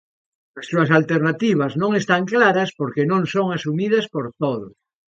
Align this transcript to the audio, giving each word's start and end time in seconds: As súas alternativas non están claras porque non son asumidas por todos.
As 0.59 0.65
súas 0.69 0.89
alternativas 0.99 1.71
non 1.81 1.91
están 2.01 2.21
claras 2.33 2.69
porque 2.79 3.03
non 3.11 3.21
son 3.33 3.47
asumidas 3.57 4.05
por 4.13 4.25
todos. 4.41 4.73